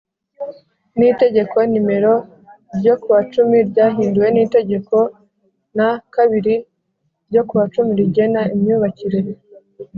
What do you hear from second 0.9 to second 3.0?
n Itegeko nimero ryo